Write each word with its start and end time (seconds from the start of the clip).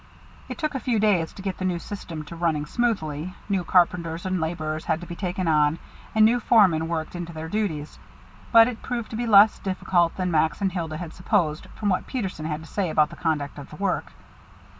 It 0.49 0.57
took 0.57 0.73
a 0.73 0.79
few 0.79 0.97
days 0.97 1.31
to 1.33 1.43
get 1.43 1.59
the 1.59 1.65
new 1.65 1.77
system 1.77 2.25
to 2.25 2.35
running 2.35 2.65
smoothly 2.65 3.35
new 3.47 3.63
carpenters 3.63 4.25
and 4.25 4.41
laborers 4.41 4.85
had 4.85 4.99
to 5.01 5.05
be 5.05 5.15
taken 5.15 5.47
on, 5.47 5.77
and 6.15 6.25
new 6.25 6.39
foremen 6.39 6.87
worked 6.87 7.15
into 7.15 7.33
their 7.33 7.47
duties 7.47 7.99
but 8.51 8.67
it 8.67 8.81
proved 8.81 9.11
to 9.11 9.15
be 9.15 9.27
less 9.27 9.59
difficult 9.59 10.15
than 10.17 10.31
Max 10.31 10.59
and 10.59 10.71
Hilda 10.71 10.97
had 10.97 11.13
supposed 11.13 11.67
from 11.75 11.89
what 11.89 12.07
Peterson 12.07 12.47
had 12.47 12.61
to 12.61 12.67
say 12.67 12.89
about 12.89 13.11
the 13.11 13.15
conduct 13.15 13.59
of 13.59 13.69
the 13.69 13.75
work. 13.75 14.11